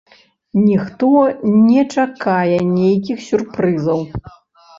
Ніхто 0.69 1.09
не 1.73 1.83
чакае 1.95 2.57
нейкіх 2.79 3.23
сюрпрызаў. 3.27 4.05